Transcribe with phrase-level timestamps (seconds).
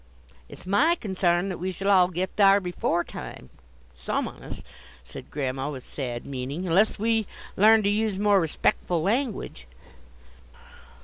[0.49, 3.51] "It's my consarn that we shall git thar' before time,
[3.93, 4.63] some on us,"
[5.05, 9.67] said Grandma, with sad meaning, "unless we larn to use more respec'ful language."